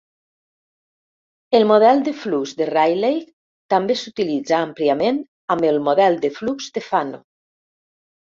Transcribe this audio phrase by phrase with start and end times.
[1.59, 3.27] El model de flux de Rayleigh
[3.75, 5.21] també s'utilitza àmpliament
[5.57, 7.21] amb el model de flux de Fanno.